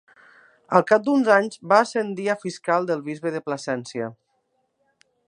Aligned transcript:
Al 0.77 0.85
cap 0.91 1.03
d'uns 1.09 1.29
anys 1.35 1.59
va 1.73 1.79
ascendir 1.87 2.25
a 2.35 2.37
fiscal 2.45 2.87
del 2.93 3.07
bisbe 3.11 3.35
de 3.37 3.43
Plasència. 3.51 4.09